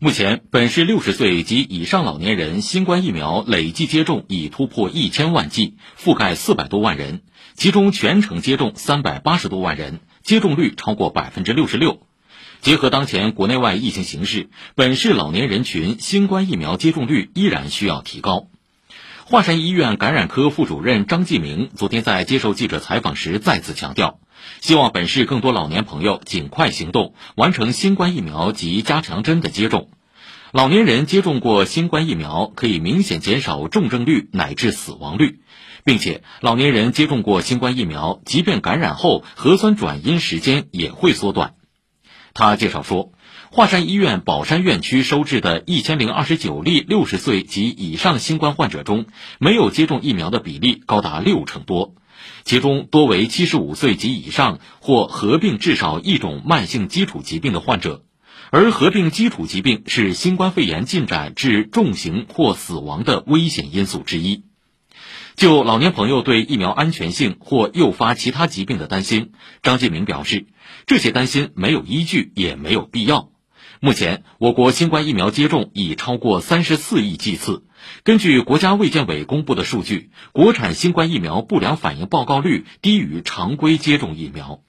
[0.00, 7.22] 目前，本市六十岁及以上老年人新冠疫苗累计接种已突破一千万剂，覆盖四百多万人，
[7.54, 12.06] 其中全程接种三百八十多万人，接种率超过百分之六十六。
[12.60, 18.46] 结合当前国内外疫情形势，本市老年人群新冠疫苗接种率依然需要提高。
[19.30, 24.20] 华山医院感染科副主任张继明昨天在接受记者采访时再次强调。
[24.62, 29.90] 希望本市更多老年朋友尽快行动，完成新冠疫苗及加强针的接种。
[30.50, 35.40] 老年人接种过新冠疫苗，可以明显减少重症率乃至死亡率，
[35.84, 41.52] 并且老年人接种过新冠疫苗，即便感染后核酸转阴时间也会缩短。
[42.34, 43.12] 他介绍说，
[43.50, 49.06] 华山医院宝山院区收治的一千零二十九例六十岁及以上新冠患者中，
[49.38, 51.94] 没有接种疫苗的比例高达六成多。
[52.44, 58.04] 其中多为七十五岁及以上或合并至少一种慢性基础疾病的患者，
[58.50, 64.44] 而合并基础疾病是新冠肺炎进展至重型或死亡的危险因素之一。
[65.38, 69.30] 就老年朋友对疫苗安全性或诱发其他疾病的担心，
[69.62, 70.48] 张建明表示，
[70.84, 73.30] 这些担心没有依据，也没有必要。
[73.80, 77.64] 目前，我国新冠疫苗接种已超过三十四亿剂次。
[78.02, 84.62] 根据国家卫健委公布的数据，国产新冠疫苗不良反应报告率低于常规接种疫苗。